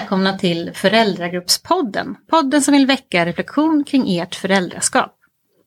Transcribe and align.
välkomna 0.00 0.38
till 0.38 0.70
Föräldragruppspodden. 0.74 2.16
Podden 2.30 2.62
som 2.62 2.72
vill 2.72 2.86
väcka 2.86 3.26
reflektion 3.26 3.84
kring 3.84 4.18
ert 4.18 4.34
föräldraskap. 4.34 5.14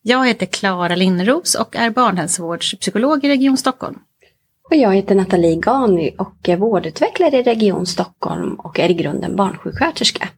Jag 0.02 0.28
heter 0.28 0.46
Klara 0.46 0.96
Linneros 0.96 1.56
och 1.56 1.76
är 1.76 1.90
barnhälsovårdspsykolog 1.90 3.26
i 3.26 3.30
Region 3.30 3.58
Stockholm. 3.58 4.00
Och 4.70 4.76
jag 4.76 4.96
heter 4.96 5.16
Nathalie 5.16 5.56
Gani 5.56 6.16
och 6.18 6.50
är 6.50 6.58
vårdutvecklare 6.58 7.38
i 7.38 7.44
Region 7.44 7.86
Stockholm 7.86 8.56
och 8.56 8.80
är 8.80 8.92
i 8.92 8.94
grunden 8.94 9.36
barnsjuksköterska. 9.36 10.30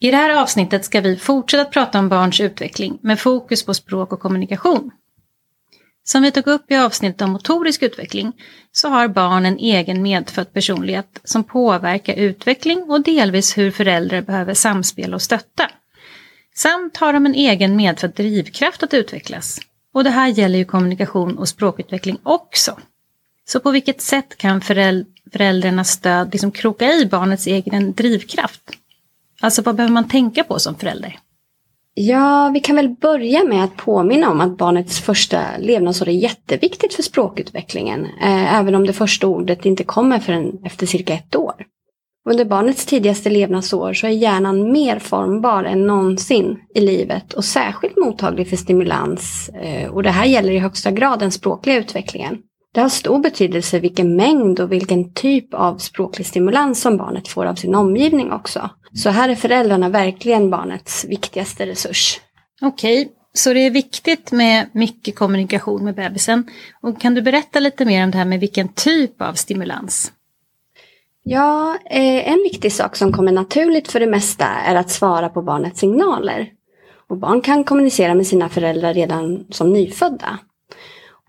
I 0.00 0.10
det 0.10 0.16
här 0.16 0.42
avsnittet 0.42 0.84
ska 0.84 1.00
vi 1.00 1.16
fortsätta 1.16 1.62
att 1.62 1.72
prata 1.72 1.98
om 1.98 2.08
barns 2.08 2.40
utveckling 2.40 2.98
med 3.02 3.20
fokus 3.20 3.66
på 3.66 3.74
språk 3.74 4.12
och 4.12 4.20
kommunikation. 4.20 4.90
Som 6.04 6.22
vi 6.22 6.30
tog 6.30 6.46
upp 6.46 6.70
i 6.70 6.76
avsnittet 6.76 7.22
om 7.22 7.30
motorisk 7.30 7.82
utveckling 7.82 8.32
så 8.72 8.88
har 8.88 9.08
barn 9.08 9.46
en 9.46 9.58
egen 9.58 10.02
medfödd 10.02 10.52
personlighet 10.52 11.20
som 11.24 11.44
påverkar 11.44 12.14
utveckling 12.14 12.82
och 12.82 13.02
delvis 13.02 13.58
hur 13.58 13.70
föräldrar 13.70 14.22
behöver 14.22 14.54
samspela 14.54 15.14
och 15.14 15.22
stötta. 15.22 15.70
Samt 16.54 16.96
har 16.96 17.12
de 17.12 17.26
en 17.26 17.34
egen 17.34 17.76
medfödd 17.76 18.14
drivkraft 18.14 18.82
att 18.82 18.94
utvecklas. 18.94 19.60
Och 19.94 20.04
det 20.04 20.10
här 20.10 20.28
gäller 20.28 20.58
ju 20.58 20.64
kommunikation 20.64 21.38
och 21.38 21.48
språkutveckling 21.48 22.18
också. 22.22 22.78
Så 23.44 23.60
på 23.60 23.70
vilket 23.70 24.00
sätt 24.00 24.36
kan 24.36 24.60
föräldrarnas 24.60 25.90
stöd 25.90 26.28
liksom 26.32 26.52
kroka 26.52 26.92
i 26.92 27.06
barnets 27.06 27.46
egen 27.46 27.92
drivkraft? 27.92 28.62
Alltså 29.40 29.62
vad 29.62 29.76
behöver 29.76 29.92
man 29.92 30.08
tänka 30.08 30.44
på 30.44 30.58
som 30.58 30.74
förälder? 30.74 31.18
Ja, 32.02 32.50
vi 32.54 32.60
kan 32.60 32.76
väl 32.76 32.88
börja 32.88 33.44
med 33.44 33.64
att 33.64 33.76
påminna 33.76 34.30
om 34.30 34.40
att 34.40 34.58
barnets 34.58 35.00
första 35.00 35.40
levnadsår 35.58 36.08
är 36.08 36.12
jätteviktigt 36.12 36.94
för 36.94 37.02
språkutvecklingen, 37.02 38.04
eh, 38.04 38.54
även 38.54 38.74
om 38.74 38.86
det 38.86 38.92
första 38.92 39.26
ordet 39.26 39.66
inte 39.66 39.84
kommer 39.84 40.18
förrän 40.18 40.58
efter 40.64 40.86
cirka 40.86 41.14
ett 41.14 41.36
år. 41.36 41.54
Under 42.30 42.44
barnets 42.44 42.86
tidigaste 42.86 43.30
levnadsår 43.30 43.92
så 43.92 44.06
är 44.06 44.10
hjärnan 44.10 44.72
mer 44.72 44.98
formbar 44.98 45.64
än 45.64 45.86
någonsin 45.86 46.58
i 46.74 46.80
livet 46.80 47.32
och 47.32 47.44
särskilt 47.44 47.96
mottaglig 47.96 48.48
för 48.48 48.56
stimulans. 48.56 49.50
Eh, 49.62 49.90
och 49.90 50.02
det 50.02 50.10
här 50.10 50.26
gäller 50.26 50.52
i 50.52 50.58
högsta 50.58 50.90
grad 50.90 51.18
den 51.18 51.32
språkliga 51.32 51.76
utvecklingen. 51.76 52.38
Det 52.72 52.80
har 52.80 52.88
stor 52.88 53.18
betydelse 53.18 53.78
vilken 53.78 54.16
mängd 54.16 54.60
och 54.60 54.72
vilken 54.72 55.12
typ 55.12 55.54
av 55.54 55.78
språklig 55.78 56.26
stimulans 56.26 56.80
som 56.80 56.96
barnet 56.96 57.28
får 57.28 57.46
av 57.46 57.54
sin 57.54 57.74
omgivning 57.74 58.32
också. 58.32 58.70
Så 58.94 59.10
här 59.10 59.28
är 59.28 59.34
föräldrarna 59.34 59.88
verkligen 59.88 60.50
barnets 60.50 61.04
viktigaste 61.04 61.66
resurs. 61.66 62.20
Okej, 62.62 63.02
okay. 63.02 63.14
så 63.32 63.52
det 63.52 63.60
är 63.60 63.70
viktigt 63.70 64.32
med 64.32 64.66
mycket 64.72 65.16
kommunikation 65.16 65.84
med 65.84 65.94
bebisen. 65.94 66.46
Och 66.82 67.00
kan 67.00 67.14
du 67.14 67.22
berätta 67.22 67.60
lite 67.60 67.84
mer 67.84 68.04
om 68.04 68.10
det 68.10 68.18
här 68.18 68.24
med 68.24 68.40
vilken 68.40 68.68
typ 68.68 69.22
av 69.22 69.34
stimulans? 69.34 70.12
Ja, 71.22 71.78
eh, 71.90 72.32
en 72.32 72.42
viktig 72.42 72.72
sak 72.72 72.96
som 72.96 73.12
kommer 73.12 73.32
naturligt 73.32 73.92
för 73.92 74.00
det 74.00 74.06
mesta 74.06 74.46
är 74.46 74.74
att 74.74 74.90
svara 74.90 75.28
på 75.28 75.42
barnets 75.42 75.80
signaler. 75.80 76.48
Och 77.08 77.16
barn 77.16 77.40
kan 77.40 77.64
kommunicera 77.64 78.14
med 78.14 78.26
sina 78.26 78.48
föräldrar 78.48 78.94
redan 78.94 79.46
som 79.50 79.72
nyfödda. 79.72 80.38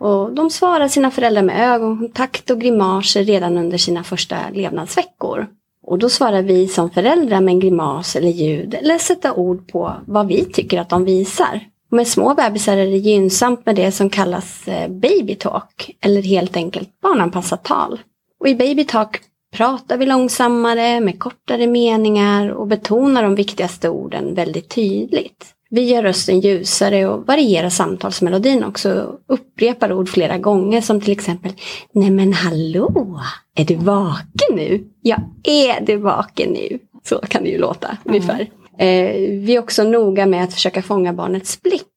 Och 0.01 0.31
de 0.31 0.49
svarar 0.49 0.87
sina 0.87 1.11
föräldrar 1.11 1.41
med 1.41 1.73
ögonkontakt 1.73 2.51
och 2.51 2.61
grimaser 2.61 3.23
redan 3.23 3.57
under 3.57 3.77
sina 3.77 4.03
första 4.03 4.35
levnadsveckor. 4.53 5.47
Och 5.83 5.99
då 5.99 6.09
svarar 6.09 6.41
vi 6.41 6.67
som 6.67 6.89
föräldrar 6.89 7.41
med 7.41 7.51
en 7.51 7.59
grimas 7.59 8.15
eller 8.15 8.29
ljud 8.29 8.73
eller 8.73 8.97
sätta 8.97 9.33
ord 9.33 9.71
på 9.71 9.93
vad 10.07 10.27
vi 10.27 10.45
tycker 10.45 10.79
att 10.79 10.89
de 10.89 11.05
visar. 11.05 11.59
Och 11.91 11.95
med 11.95 12.07
små 12.07 12.33
bebisar 12.33 12.77
är 12.77 12.85
det 12.85 12.97
gynnsamt 12.97 13.65
med 13.65 13.75
det 13.75 13.91
som 13.91 14.09
kallas 14.09 14.65
baby 14.65 15.19
babytalk 15.19 15.97
eller 16.01 16.21
helt 16.21 16.55
enkelt 16.55 17.01
barnanpassat 17.01 17.63
tal. 17.63 17.99
Och 18.39 18.47
i 18.47 18.55
babytalk 18.55 19.21
pratar 19.55 19.97
vi 19.97 20.05
långsammare 20.05 20.99
med 20.99 21.19
kortare 21.19 21.67
meningar 21.67 22.49
och 22.49 22.67
betonar 22.67 23.23
de 23.23 23.35
viktigaste 23.35 23.89
orden 23.89 24.35
väldigt 24.35 24.69
tydligt. 24.69 25.55
Vi 25.73 25.83
gör 25.83 26.03
rösten 26.03 26.39
ljusare 26.39 27.07
och 27.07 27.27
varierar 27.27 27.69
samtalsmelodin 27.69 28.63
också. 28.63 29.15
Upprepar 29.27 29.93
ord 29.93 30.09
flera 30.09 30.37
gånger 30.37 30.81
som 30.81 31.01
till 31.01 31.11
exempel 31.11 31.51
Nej 31.93 32.09
men 32.09 32.33
hallå, 32.33 33.19
är 33.55 33.65
du 33.65 33.75
vaken 33.75 34.55
nu? 34.55 34.83
Ja, 35.01 35.17
är 35.43 35.81
du 35.85 35.97
vaken 35.97 36.49
nu? 36.49 36.79
Så 37.03 37.19
kan 37.19 37.43
det 37.43 37.49
ju 37.49 37.57
låta 37.57 37.87
mm. 37.87 37.99
ungefär. 38.05 38.41
Eh, 38.77 39.13
vi 39.39 39.55
är 39.55 39.59
också 39.59 39.83
noga 39.83 40.25
med 40.25 40.43
att 40.43 40.53
försöka 40.53 40.81
fånga 40.81 41.13
barnets 41.13 41.61
blick. 41.61 41.87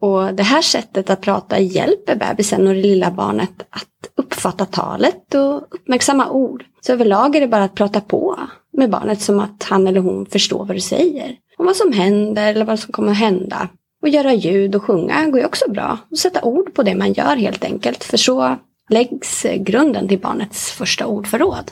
Och 0.00 0.34
det 0.34 0.42
här 0.42 0.62
sättet 0.62 1.10
att 1.10 1.20
prata 1.20 1.58
hjälper 1.58 2.16
bebisen 2.16 2.66
och 2.66 2.74
det 2.74 2.82
lilla 2.82 3.10
barnet 3.10 3.66
att 3.70 3.86
uppfatta 4.16 4.66
talet 4.66 5.34
och 5.34 5.74
uppmärksamma 5.74 6.30
ord. 6.30 6.64
Så 6.80 6.92
överlag 6.92 7.36
är 7.36 7.40
det 7.40 7.48
bara 7.48 7.64
att 7.64 7.74
prata 7.74 8.00
på 8.00 8.38
med 8.72 8.90
barnet 8.90 9.20
som 9.20 9.40
att 9.40 9.62
han 9.62 9.86
eller 9.86 10.00
hon 10.00 10.26
förstår 10.26 10.64
vad 10.64 10.76
du 10.76 10.80
säger 10.80 11.36
om 11.60 11.66
vad 11.66 11.76
som 11.76 11.92
händer 11.92 12.50
eller 12.50 12.64
vad 12.64 12.78
som 12.78 12.92
kommer 12.92 13.12
att 13.12 13.18
hända. 13.18 13.68
Och 14.02 14.08
göra 14.08 14.34
ljud 14.34 14.74
och 14.74 14.84
sjunga 14.84 15.26
går 15.26 15.40
ju 15.40 15.46
också 15.46 15.70
bra. 15.70 15.98
Och 16.10 16.18
sätta 16.18 16.42
ord 16.42 16.74
på 16.74 16.82
det 16.82 16.94
man 16.94 17.12
gör 17.12 17.36
helt 17.36 17.64
enkelt. 17.64 18.04
För 18.04 18.16
så 18.16 18.56
läggs 18.88 19.46
grunden 19.56 20.08
till 20.08 20.18
barnets 20.18 20.72
första 20.72 21.06
ordförråd. 21.06 21.70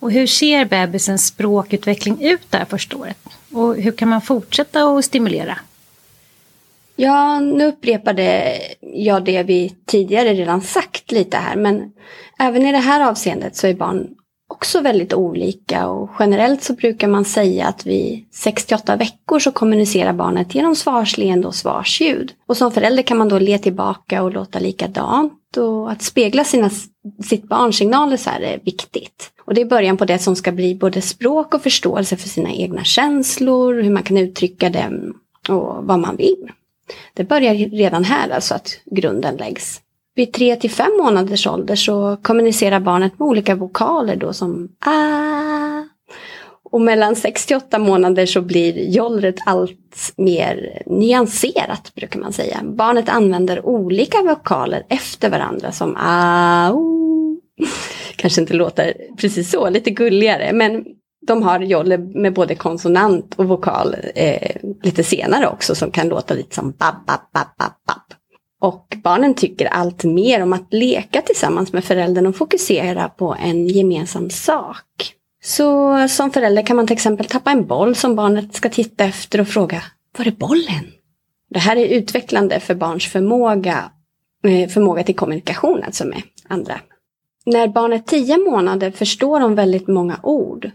Och 0.00 0.12
hur 0.12 0.26
ser 0.26 0.64
bebisens 0.64 1.26
språkutveckling 1.26 2.22
ut 2.22 2.50
det 2.50 2.58
här 2.58 2.64
första 2.64 2.96
året? 2.96 3.18
Och 3.52 3.74
hur 3.76 3.92
kan 3.92 4.08
man 4.08 4.20
fortsätta 4.20 4.84
att 4.84 5.04
stimulera? 5.04 5.58
Ja, 6.96 7.40
nu 7.40 7.66
upprepade 7.66 8.58
jag 8.80 9.24
det 9.24 9.42
vi 9.42 9.74
tidigare 9.86 10.34
redan 10.34 10.60
sagt 10.60 11.12
lite 11.12 11.36
här, 11.36 11.56
men 11.56 11.92
även 12.38 12.66
i 12.66 12.72
det 12.72 12.78
här 12.78 13.10
avseendet 13.10 13.56
så 13.56 13.66
är 13.66 13.74
barn 13.74 14.08
också 14.56 14.80
väldigt 14.80 15.14
olika 15.14 15.88
och 15.88 16.10
generellt 16.18 16.62
så 16.62 16.72
brukar 16.72 17.08
man 17.08 17.24
säga 17.24 17.66
att 17.66 17.86
vid 17.86 18.24
68 18.32 18.96
veckor 18.96 19.38
så 19.38 19.52
kommunicerar 19.52 20.12
barnet 20.12 20.54
genom 20.54 20.76
svarsleende 20.76 21.48
och 21.48 21.54
svarsljud. 21.54 22.32
Och 22.46 22.56
som 22.56 22.72
förälder 22.72 23.02
kan 23.02 23.18
man 23.18 23.28
då 23.28 23.38
le 23.38 23.58
tillbaka 23.58 24.22
och 24.22 24.32
låta 24.32 24.58
likadant 24.58 25.56
och 25.56 25.90
att 25.90 26.02
spegla 26.02 26.44
sina, 26.44 26.70
sitt 27.24 27.48
barns 27.48 27.76
signaler 27.76 28.16
så 28.16 28.30
här 28.30 28.40
är 28.40 28.60
viktigt. 28.64 29.30
Och 29.46 29.54
det 29.54 29.60
är 29.60 29.64
början 29.64 29.96
på 29.96 30.04
det 30.04 30.18
som 30.18 30.36
ska 30.36 30.52
bli 30.52 30.74
både 30.74 31.02
språk 31.02 31.54
och 31.54 31.62
förståelse 31.62 32.16
för 32.16 32.28
sina 32.28 32.52
egna 32.52 32.84
känslor, 32.84 33.82
hur 33.82 33.90
man 33.90 34.02
kan 34.02 34.16
uttrycka 34.16 34.70
dem 34.70 35.14
och 35.48 35.86
vad 35.86 35.98
man 35.98 36.16
vill. 36.16 36.50
Det 37.14 37.24
börjar 37.24 37.54
redan 37.54 38.04
här 38.04 38.30
alltså 38.30 38.54
att 38.54 38.78
grunden 38.86 39.36
läggs. 39.36 39.80
Vid 40.16 40.32
tre 40.32 40.56
till 40.56 40.70
fem 40.70 40.90
månaders 41.02 41.46
ålder 41.46 41.76
så 41.76 42.16
kommunicerar 42.22 42.80
barnet 42.80 43.18
med 43.18 43.28
olika 43.28 43.54
vokaler 43.54 44.16
då 44.16 44.32
som 44.32 44.68
ah. 44.86 45.82
Och 46.70 46.80
mellan 46.80 47.16
sex 47.16 47.46
till 47.46 47.56
åtta 47.56 47.78
månader 47.78 48.26
så 48.26 48.40
blir 48.40 48.90
jollret 48.90 49.36
allt 49.46 50.12
mer 50.16 50.82
nyanserat 50.86 51.92
brukar 51.94 52.20
man 52.20 52.32
säga. 52.32 52.60
Barnet 52.64 53.08
använder 53.08 53.66
olika 53.66 54.22
vokaler 54.22 54.86
efter 54.88 55.30
varandra 55.30 55.72
som 55.72 55.96
ah, 55.98 56.70
oh. 56.72 57.36
Kanske 58.16 58.40
inte 58.40 58.54
låter 58.54 58.94
precis 59.16 59.50
så, 59.50 59.70
lite 59.70 59.90
gulligare. 59.90 60.52
Men 60.52 60.84
de 61.26 61.42
har 61.42 61.60
jolle 61.60 61.98
med 61.98 62.34
både 62.34 62.54
konsonant 62.54 63.34
och 63.36 63.48
vokal 63.48 63.96
eh, 64.14 64.56
lite 64.82 65.04
senare 65.04 65.48
också 65.48 65.74
som 65.74 65.90
kan 65.90 66.08
låta 66.08 66.34
lite 66.34 66.54
som 66.54 66.70
bab, 66.70 66.94
bab, 67.06 67.20
bab, 67.32 67.46
bab, 67.58 67.72
bab. 67.86 68.05
Och 68.60 68.96
barnen 69.02 69.34
tycker 69.34 69.66
allt 69.66 70.04
mer 70.04 70.42
om 70.42 70.52
att 70.52 70.72
leka 70.72 71.22
tillsammans 71.22 71.72
med 71.72 71.84
föräldern 71.84 72.26
och 72.26 72.36
fokusera 72.36 73.08
på 73.08 73.36
en 73.40 73.66
gemensam 73.66 74.30
sak. 74.30 75.12
Så 75.42 76.08
som 76.08 76.30
förälder 76.30 76.66
kan 76.66 76.76
man 76.76 76.86
till 76.86 76.94
exempel 76.94 77.26
tappa 77.26 77.50
en 77.50 77.66
boll 77.66 77.94
som 77.94 78.16
barnet 78.16 78.54
ska 78.54 78.68
titta 78.68 79.04
efter 79.04 79.40
och 79.40 79.48
fråga 79.48 79.82
Var 80.18 80.26
är 80.26 80.30
bollen? 80.30 80.92
Det 81.50 81.58
här 81.58 81.76
är 81.76 81.86
utvecklande 81.86 82.60
för 82.60 82.74
barns 82.74 83.06
förmåga, 83.06 83.90
eh, 84.44 84.68
förmåga 84.68 85.02
till 85.02 85.16
kommunikation 85.16 85.82
alltså 85.82 86.04
med 86.04 86.22
andra. 86.48 86.80
När 87.46 87.68
barnet 87.68 88.12
är 88.12 88.18
tio 88.18 88.36
månader 88.36 88.90
förstår 88.90 89.40
de 89.40 89.54
väldigt 89.54 89.88
många 89.88 90.20
ord. 90.22 90.70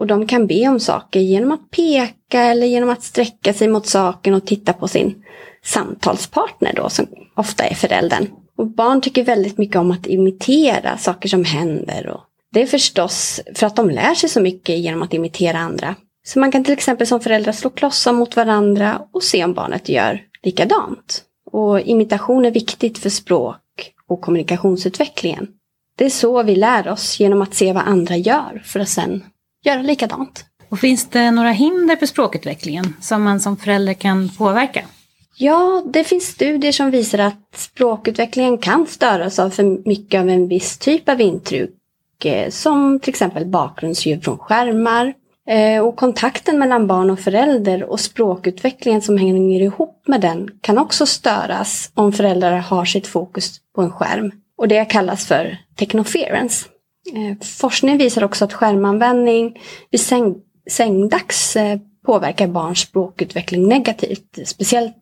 Och 0.00 0.06
de 0.06 0.26
kan 0.26 0.46
be 0.46 0.68
om 0.68 0.80
saker 0.80 1.20
genom 1.20 1.52
att 1.52 1.70
peka 1.70 2.42
eller 2.42 2.66
genom 2.66 2.90
att 2.90 3.02
sträcka 3.02 3.52
sig 3.52 3.68
mot 3.68 3.86
saken 3.86 4.34
och 4.34 4.46
titta 4.46 4.72
på 4.72 4.88
sin 4.88 5.24
samtalspartner 5.64 6.72
då, 6.76 6.88
som 6.88 7.06
ofta 7.34 7.64
är 7.64 7.74
föräldern. 7.74 8.26
Och 8.56 8.66
barn 8.66 9.00
tycker 9.00 9.24
väldigt 9.24 9.58
mycket 9.58 9.76
om 9.76 9.90
att 9.90 10.06
imitera 10.06 10.98
saker 10.98 11.28
som 11.28 11.44
händer. 11.44 12.08
Och 12.08 12.20
det 12.52 12.62
är 12.62 12.66
förstås 12.66 13.40
för 13.54 13.66
att 13.66 13.76
de 13.76 13.90
lär 13.90 14.14
sig 14.14 14.28
så 14.28 14.40
mycket 14.40 14.78
genom 14.78 15.02
att 15.02 15.14
imitera 15.14 15.58
andra. 15.58 15.94
Så 16.26 16.38
man 16.38 16.52
kan 16.52 16.64
till 16.64 16.72
exempel 16.72 17.06
som 17.06 17.20
föräldrar 17.20 17.52
slå 17.52 17.70
klossar 17.70 18.12
mot 18.12 18.36
varandra 18.36 19.02
och 19.12 19.22
se 19.22 19.44
om 19.44 19.54
barnet 19.54 19.88
gör 19.88 20.22
likadant. 20.42 21.22
Och 21.52 21.80
imitation 21.80 22.44
är 22.44 22.50
viktigt 22.50 22.98
för 22.98 23.10
språk 23.10 23.92
och 24.08 24.20
kommunikationsutvecklingen. 24.20 25.48
Det 25.96 26.04
är 26.04 26.10
så 26.10 26.42
vi 26.42 26.56
lär 26.56 26.88
oss 26.88 27.20
genom 27.20 27.42
att 27.42 27.54
se 27.54 27.72
vad 27.72 27.82
andra 27.86 28.16
gör 28.16 28.62
för 28.64 28.80
att 28.80 28.88
sen 28.88 29.22
göra 29.64 29.82
likadant. 29.82 30.44
Och 30.68 30.78
finns 30.78 31.08
det 31.08 31.30
några 31.30 31.50
hinder 31.50 31.96
för 31.96 32.06
språkutvecklingen 32.06 32.94
som 33.00 33.22
man 33.22 33.40
som 33.40 33.56
förälder 33.56 33.94
kan 33.94 34.28
påverka? 34.28 34.84
Ja, 35.36 35.82
det 35.86 36.04
finns 36.04 36.24
studier 36.24 36.72
som 36.72 36.90
visar 36.90 37.18
att 37.18 37.56
språkutvecklingen 37.56 38.58
kan 38.58 38.86
störas 38.86 39.38
av 39.38 39.50
för 39.50 39.88
mycket 39.88 40.20
av 40.20 40.28
en 40.28 40.48
viss 40.48 40.78
typ 40.78 41.08
av 41.08 41.20
intryck. 41.20 41.70
Eh, 42.24 42.50
som 42.50 43.00
till 43.00 43.10
exempel 43.10 43.46
bakgrundsljud 43.46 44.24
från 44.24 44.38
skärmar, 44.38 45.14
Eh, 45.50 45.82
och 45.82 45.96
kontakten 45.96 46.58
mellan 46.58 46.86
barn 46.86 47.10
och 47.10 47.20
förälder 47.20 47.84
och 47.84 48.00
språkutvecklingen 48.00 49.02
som 49.02 49.18
hänger 49.18 49.62
ihop 49.62 50.02
med 50.06 50.20
den 50.20 50.48
kan 50.60 50.78
också 50.78 51.06
störas 51.06 51.90
om 51.94 52.12
föräldrar 52.12 52.58
har 52.58 52.84
sitt 52.84 53.06
fokus 53.06 53.60
på 53.74 53.82
en 53.82 53.92
skärm. 53.92 54.32
Och 54.58 54.68
det 54.68 54.84
kallas 54.84 55.26
för 55.26 55.58
technoference. 55.76 56.66
Eh, 57.14 57.46
forskning 57.46 57.98
visar 57.98 58.24
också 58.24 58.44
att 58.44 58.52
skärmanvändning 58.52 59.60
vid 59.90 60.00
säng, 60.00 60.34
sängdags 60.70 61.56
eh, 61.56 61.78
påverkar 62.06 62.46
barns 62.46 62.78
språkutveckling 62.78 63.68
negativt. 63.68 64.38
Speciellt 64.44 64.96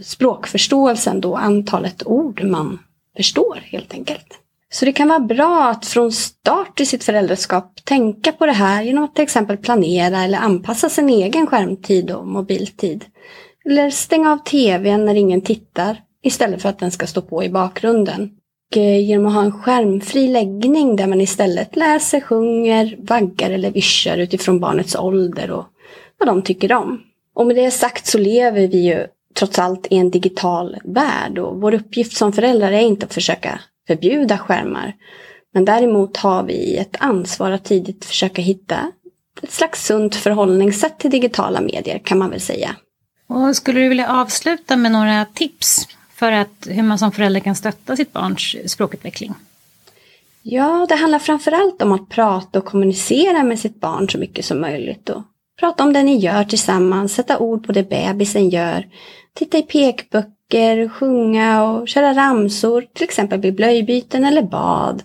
språkförståelsen 0.00 1.20
då, 1.20 1.36
antalet 1.36 2.06
ord 2.06 2.44
man 2.44 2.78
förstår 3.16 3.58
helt 3.64 3.94
enkelt. 3.94 4.40
Så 4.72 4.84
det 4.84 4.92
kan 4.92 5.08
vara 5.08 5.20
bra 5.20 5.68
att 5.70 5.86
från 5.86 6.12
start 6.12 6.80
i 6.80 6.86
sitt 6.86 7.04
föräldraskap 7.04 7.84
tänka 7.84 8.32
på 8.32 8.46
det 8.46 8.52
här 8.52 8.82
genom 8.82 9.04
att 9.04 9.14
till 9.14 9.22
exempel 9.22 9.56
planera 9.56 10.24
eller 10.24 10.38
anpassa 10.38 10.88
sin 10.88 11.08
egen 11.08 11.46
skärmtid 11.46 12.10
och 12.10 12.26
mobiltid. 12.26 13.04
Eller 13.64 13.90
stänga 13.90 14.32
av 14.32 14.38
tvn 14.38 15.04
när 15.04 15.14
ingen 15.14 15.40
tittar 15.40 16.02
istället 16.22 16.62
för 16.62 16.68
att 16.68 16.78
den 16.78 16.90
ska 16.90 17.06
stå 17.06 17.22
på 17.22 17.44
i 17.44 17.48
bakgrunden. 17.48 18.30
Och 18.70 18.76
genom 18.76 19.26
att 19.26 19.34
ha 19.34 19.42
en 19.42 19.52
skärmfri 19.62 20.28
läggning 20.28 20.96
där 20.96 21.06
man 21.06 21.20
istället 21.20 21.76
läser, 21.76 22.20
sjunger, 22.20 22.96
vaggar 22.98 23.50
eller 23.50 23.70
vischar 23.70 24.18
utifrån 24.18 24.60
barnets 24.60 24.96
ålder 24.96 25.50
och 25.50 25.64
vad 26.18 26.28
de 26.28 26.42
tycker 26.42 26.72
om. 26.72 27.00
Och 27.34 27.46
med 27.46 27.56
det 27.56 27.70
sagt 27.70 28.06
så 28.06 28.18
lever 28.18 28.68
vi 28.68 28.78
ju 28.78 29.06
trots 29.34 29.58
allt 29.58 29.86
i 29.90 29.96
en 29.96 30.10
digital 30.10 30.76
värld 30.84 31.38
och 31.38 31.60
vår 31.60 31.74
uppgift 31.74 32.16
som 32.16 32.32
föräldrar 32.32 32.72
är 32.72 32.80
inte 32.80 33.06
att 33.06 33.14
försöka 33.14 33.60
förbjuda 33.86 34.38
skärmar. 34.38 34.94
Men 35.54 35.64
däremot 35.64 36.16
har 36.16 36.42
vi 36.42 36.76
ett 36.76 36.96
ansvar 36.98 37.50
att 37.50 37.64
tidigt 37.64 38.04
försöka 38.04 38.42
hitta 38.42 38.92
ett 39.42 39.52
slags 39.52 39.86
sunt 39.86 40.14
förhållningssätt 40.14 40.98
till 40.98 41.10
digitala 41.10 41.60
medier 41.60 41.98
kan 41.98 42.18
man 42.18 42.30
väl 42.30 42.40
säga. 42.40 42.76
Och 43.28 43.56
skulle 43.56 43.80
du 43.80 43.88
vilja 43.88 44.20
avsluta 44.20 44.76
med 44.76 44.92
några 44.92 45.24
tips 45.24 45.88
för 46.14 46.32
att 46.32 46.66
hur 46.66 46.82
man 46.82 46.98
som 46.98 47.12
förälder 47.12 47.40
kan 47.40 47.54
stötta 47.54 47.96
sitt 47.96 48.12
barns 48.12 48.56
språkutveckling? 48.66 49.34
Ja, 50.42 50.86
det 50.88 50.94
handlar 50.94 51.18
framförallt 51.18 51.82
om 51.82 51.92
att 51.92 52.08
prata 52.08 52.58
och 52.58 52.64
kommunicera 52.64 53.42
med 53.42 53.58
sitt 53.58 53.80
barn 53.80 54.08
så 54.08 54.18
mycket 54.18 54.44
som 54.44 54.60
möjligt. 54.60 55.08
Och 55.08 55.22
prata 55.60 55.84
om 55.84 55.92
det 55.92 56.02
ni 56.02 56.16
gör 56.16 56.44
tillsammans, 56.44 57.14
sätta 57.14 57.38
ord 57.38 57.66
på 57.66 57.72
det 57.72 57.88
bebisen 57.88 58.50
gör, 58.50 58.86
titta 59.34 59.58
i 59.58 59.62
pekböcker 59.62 60.30
böcker, 60.54 60.88
sjunga 60.88 61.64
och 61.64 61.88
köra 61.88 62.14
ramsor, 62.14 62.84
till 62.92 63.04
exempel 63.04 63.40
vid 63.40 63.54
blöjbyten 63.54 64.24
eller 64.24 64.42
bad, 64.42 65.02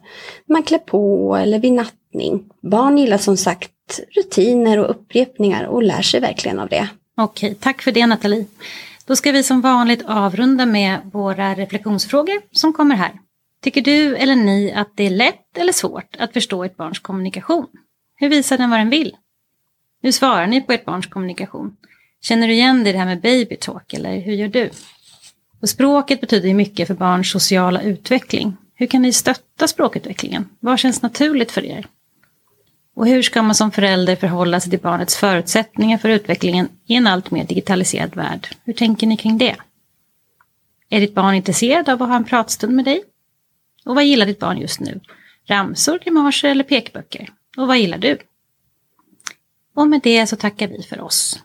man 0.47 0.63
klär 0.63 0.79
på 0.79 1.35
eller 1.35 1.59
vid 1.59 1.73
nattning. 1.73 2.43
Barn 2.61 2.97
gillar 2.97 3.17
som 3.17 3.37
sagt 3.37 3.71
rutiner 4.15 4.79
och 4.79 4.89
upprepningar 4.89 5.63
och 5.63 5.83
lär 5.83 6.01
sig 6.01 6.19
verkligen 6.19 6.59
av 6.59 6.69
det. 6.69 6.89
Okej, 7.17 7.55
tack 7.59 7.81
för 7.81 7.91
det 7.91 8.07
Nathalie. 8.07 8.45
Då 9.09 9.15
ska 9.15 9.31
vi 9.31 9.43
som 9.43 9.61
vanligt 9.61 10.03
avrunda 10.05 10.65
med 10.65 10.99
våra 11.13 11.55
reflektionsfrågor 11.55 12.41
som 12.51 12.73
kommer 12.73 12.95
här. 12.95 13.11
Tycker 13.63 13.81
du 13.81 14.15
eller 14.15 14.35
ni 14.35 14.71
att 14.71 14.91
det 14.95 15.03
är 15.03 15.09
lätt 15.09 15.57
eller 15.57 15.73
svårt 15.73 16.15
att 16.19 16.33
förstå 16.33 16.63
ett 16.63 16.77
barns 16.77 16.99
kommunikation? 16.99 17.67
Hur 18.15 18.29
visar 18.29 18.57
den 18.57 18.69
vad 18.69 18.79
den 18.79 18.89
vill? 18.89 19.15
Hur 20.01 20.11
svarar 20.11 20.47
ni 20.47 20.61
på 20.61 20.73
ert 20.73 20.85
barns 20.85 21.07
kommunikation? 21.07 21.77
Känner 22.21 22.47
du 22.47 22.53
igen 22.53 22.83
dig 22.83 22.89
i 22.89 22.93
det 22.93 22.99
här 22.99 23.05
med 23.05 23.21
baby 23.21 23.55
talk 23.55 23.93
eller 23.93 24.19
hur 24.19 24.33
gör 24.33 24.47
du? 24.47 24.69
Och 25.61 25.69
språket 25.69 26.21
betyder 26.21 26.47
ju 26.47 26.53
mycket 26.53 26.87
för 26.87 26.95
barns 26.95 27.31
sociala 27.31 27.81
utveckling. 27.81 28.57
Hur 28.73 28.87
kan 28.87 29.01
ni 29.01 29.13
stötta 29.13 29.67
språkutvecklingen? 29.67 30.49
Vad 30.59 30.79
känns 30.79 31.01
naturligt 31.01 31.51
för 31.51 31.65
er? 31.65 31.87
Och 32.99 33.07
hur 33.07 33.21
ska 33.21 33.41
man 33.41 33.55
som 33.55 33.71
förälder 33.71 34.15
förhålla 34.15 34.59
sig 34.59 34.69
till 34.69 34.79
barnets 34.79 35.17
förutsättningar 35.17 35.97
för 35.97 36.09
utvecklingen 36.09 36.69
i 36.85 36.95
en 36.95 37.07
allt 37.07 37.31
mer 37.31 37.43
digitaliserad 37.43 38.15
värld? 38.15 38.47
Hur 38.63 38.73
tänker 38.73 39.07
ni 39.07 39.17
kring 39.17 39.37
det? 39.37 39.55
Är 40.89 40.99
ditt 40.99 41.13
barn 41.13 41.35
intresserad 41.35 41.89
av 41.89 42.03
att 42.03 42.09
ha 42.09 42.15
en 42.15 42.23
pratstund 42.23 42.75
med 42.75 42.85
dig? 42.85 43.03
Och 43.85 43.95
vad 43.95 44.05
gillar 44.05 44.25
ditt 44.25 44.39
barn 44.39 44.57
just 44.57 44.79
nu? 44.79 44.99
Ramsor, 45.47 45.99
grimaser 45.99 46.49
eller 46.49 46.63
pekböcker? 46.63 47.29
Och 47.57 47.67
vad 47.67 47.77
gillar 47.77 47.97
du? 47.97 48.17
Och 49.75 49.87
med 49.87 50.01
det 50.03 50.27
så 50.27 50.35
tackar 50.35 50.67
vi 50.67 50.83
för 50.83 51.01
oss. 51.01 51.39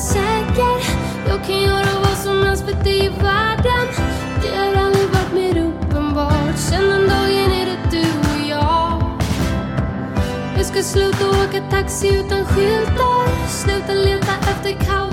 Säker. 0.00 0.76
Jag 1.28 1.44
kan 1.44 1.62
göra 1.62 2.00
vad 2.00 2.16
som 2.18 2.42
helst 2.46 2.64
för 2.64 2.84
dig 2.84 3.04
i 3.04 3.08
världen. 3.08 3.86
Det 4.42 4.56
har 4.56 4.84
aldrig 4.84 5.08
varit 5.08 5.32
mer 5.34 5.64
uppenbart. 5.64 6.56
Sen 6.56 6.88
den 6.88 7.08
dagen 7.08 7.52
är 7.52 7.66
det 7.66 7.90
du 7.90 8.02
och 8.02 8.48
jag. 8.48 9.02
Jag 10.56 10.66
ska 10.66 10.82
sluta 10.82 11.28
åka 11.28 11.60
taxi 11.70 12.08
utan 12.08 12.44
skyltar. 12.44 13.48
Sluta 13.48 13.92
leta 13.92 14.32
efter 14.50 14.86
kaos. 14.86 15.09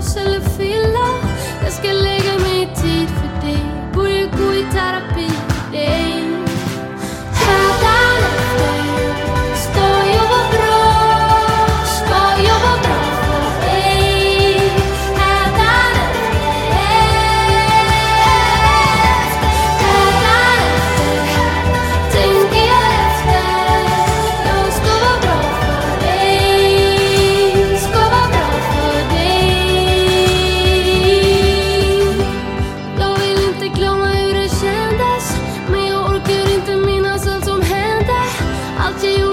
to 38.99 39.07
you 39.07 39.26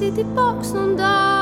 City 0.00 0.24
Box 0.24 0.72
non 0.72 0.96
dà 0.96 1.39